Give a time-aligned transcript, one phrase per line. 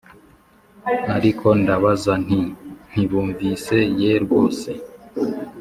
[1.17, 2.39] Ariko ndabaza nti
[2.91, 4.69] ntibumvise yee rwose